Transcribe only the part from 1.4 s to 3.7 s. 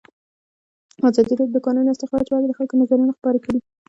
د د کانونو استخراج په اړه د خلکو نظرونه خپاره کړي.